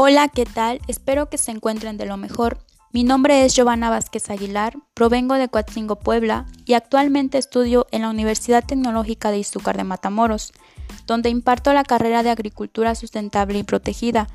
[0.00, 0.80] Hola, ¿qué tal?
[0.86, 2.58] Espero que se encuentren de lo mejor.
[2.92, 8.10] Mi nombre es Giovanna Vázquez Aguilar, provengo de Coatzingo, Puebla, y actualmente estudio en la
[8.10, 10.52] Universidad Tecnológica de Izúcar de Matamoros,
[11.08, 14.28] donde imparto la carrera de Agricultura Sustentable y Protegida,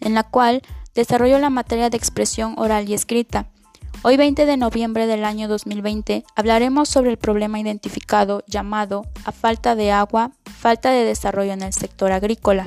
[0.00, 0.62] en la cual
[0.94, 3.50] desarrollo la materia de expresión oral y escrita.
[4.00, 9.74] Hoy 20 de noviembre del año 2020 hablaremos sobre el problema identificado llamado a falta
[9.74, 12.64] de agua, falta de desarrollo en el sector agrícola.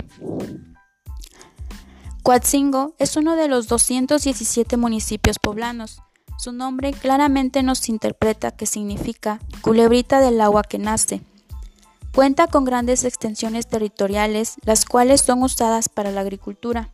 [2.23, 6.01] Coatzingo es uno de los 217 municipios poblanos.
[6.37, 11.21] Su nombre claramente nos interpreta que significa culebrita del agua que nace.
[12.15, 16.91] Cuenta con grandes extensiones territoriales, las cuales son usadas para la agricultura.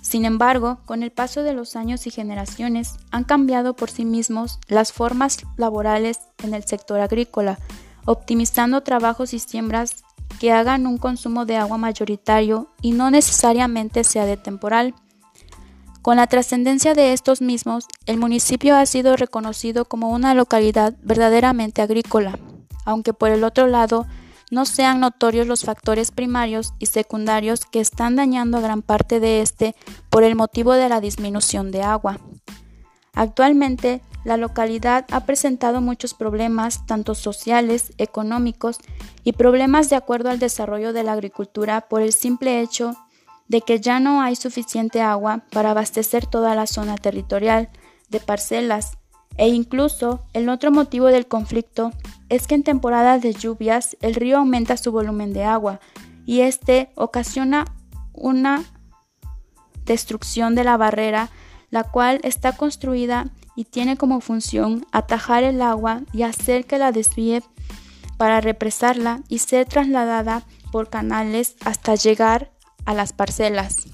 [0.00, 4.58] Sin embargo, con el paso de los años y generaciones, han cambiado por sí mismos
[4.66, 7.60] las formas laborales en el sector agrícola,
[8.06, 10.02] optimizando trabajos y siembras
[10.52, 14.94] hagan un consumo de agua mayoritario y no necesariamente sea de temporal.
[16.02, 21.80] Con la trascendencia de estos mismos, el municipio ha sido reconocido como una localidad verdaderamente
[21.80, 22.38] agrícola,
[22.84, 24.06] aunque por el otro lado
[24.50, 29.40] no sean notorios los factores primarios y secundarios que están dañando a gran parte de
[29.40, 29.74] este
[30.10, 32.20] por el motivo de la disminución de agua.
[33.14, 38.78] Actualmente, la localidad ha presentado muchos problemas, tanto sociales, económicos
[39.22, 42.96] y problemas de acuerdo al desarrollo de la agricultura por el simple hecho
[43.48, 47.68] de que ya no hay suficiente agua para abastecer toda la zona territorial
[48.08, 48.96] de parcelas.
[49.36, 51.90] E incluso el otro motivo del conflicto
[52.28, 55.80] es que en temporadas de lluvias el río aumenta su volumen de agua
[56.24, 57.64] y este ocasiona
[58.12, 58.64] una
[59.84, 61.30] destrucción de la barrera
[61.70, 66.92] la cual está construida y tiene como función atajar el agua y hacer que la
[66.92, 67.42] desvíe
[68.16, 72.52] para represarla y ser trasladada por canales hasta llegar
[72.84, 73.86] a las parcelas.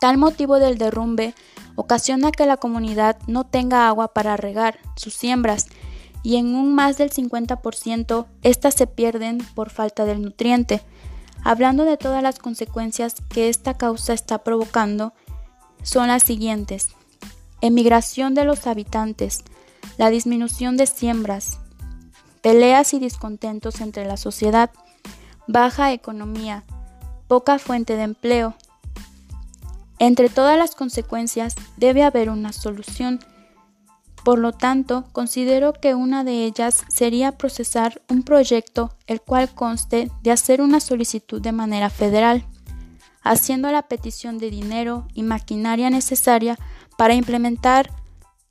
[0.00, 1.34] Tal motivo del derrumbe
[1.74, 5.66] ocasiona que la comunidad no tenga agua para regar sus siembras
[6.22, 10.82] y en un más del 50% éstas se pierden por falta del nutriente.
[11.44, 15.14] Hablando de todas las consecuencias que esta causa está provocando,
[15.82, 16.88] son las siguientes.
[17.60, 19.42] Emigración de los habitantes,
[19.96, 21.58] la disminución de siembras,
[22.40, 24.70] peleas y descontentos entre la sociedad,
[25.48, 26.64] baja economía,
[27.26, 28.54] poca fuente de empleo.
[29.98, 33.18] Entre todas las consecuencias debe haber una solución.
[34.24, 40.12] Por lo tanto, considero que una de ellas sería procesar un proyecto el cual conste
[40.22, 42.44] de hacer una solicitud de manera federal
[43.28, 46.58] haciendo la petición de dinero y maquinaria necesaria
[46.98, 47.90] para implementar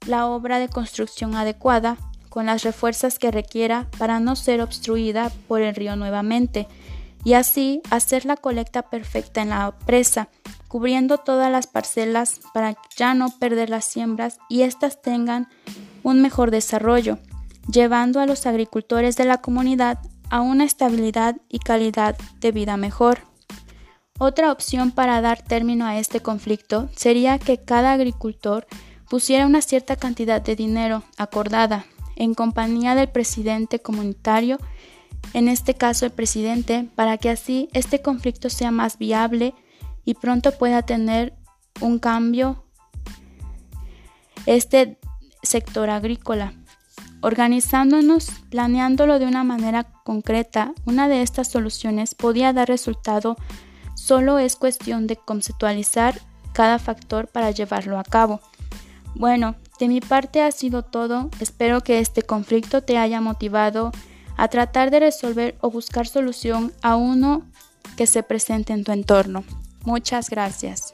[0.07, 1.97] la obra de construcción adecuada
[2.29, 6.65] con las refuerzas que requiera para no ser obstruida por el río nuevamente
[7.25, 10.29] y así hacer la colecta perfecta en la presa,
[10.69, 15.49] cubriendo todas las parcelas para ya no perder las siembras y éstas tengan
[16.03, 17.19] un mejor desarrollo,
[17.69, 23.19] llevando a los agricultores de la comunidad a una estabilidad y calidad de vida mejor.
[24.19, 28.65] Otra opción para dar término a este conflicto sería que cada agricultor
[29.09, 31.85] pusiera una cierta cantidad de dinero acordada
[32.15, 34.57] en compañía del presidente comunitario,
[35.33, 39.53] en este caso el presidente, para que así este conflicto sea más viable
[40.03, 41.35] y pronto pueda tener
[41.79, 42.63] un cambio
[44.47, 44.97] este
[45.43, 46.53] sector agrícola.
[47.21, 53.37] Organizándonos, planeándolo de una manera concreta, una de estas soluciones podía dar resultado
[54.07, 56.21] Solo es cuestión de conceptualizar
[56.53, 58.39] cada factor para llevarlo a cabo.
[59.15, 61.29] Bueno, de mi parte ha sido todo.
[61.41, 63.91] Espero que este conflicto te haya motivado
[64.37, 67.43] a tratar de resolver o buscar solución a uno
[67.97, 69.43] que se presente en tu entorno.
[69.83, 70.93] Muchas gracias.